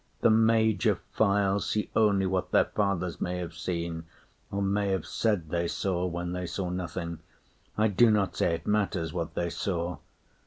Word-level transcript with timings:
The 0.21 0.31
major 0.31 0.95
file 1.11 1.59
See 1.59 1.91
only 1.95 2.25
what 2.25 2.49
their 2.49 2.65
fathers 2.65 3.21
may 3.21 3.37
have 3.37 3.53
seen, 3.53 4.05
Or 4.49 4.59
may 4.63 4.87
have 4.89 5.05
said 5.05 5.49
they 5.49 5.67
saw 5.67 6.07
when 6.07 6.31
they 6.31 6.47
saw 6.47 6.71
nothing. 6.71 7.19
I 7.77 7.87
do 7.87 8.09
not 8.09 8.35
say 8.35 8.55
it 8.55 8.65
matters 8.65 9.13
what 9.13 9.35
they 9.35 9.51
saw. 9.51 9.99